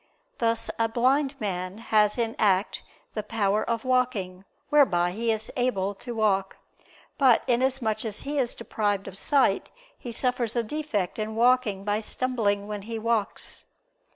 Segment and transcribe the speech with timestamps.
[0.39, 2.81] Thus a blind man has in act
[3.13, 6.57] the power of walking, whereby he is able to walk;
[7.19, 11.99] but inasmuch as he is deprived of sight he suffers a defect in walking by
[11.99, 13.63] stumbling when he walks.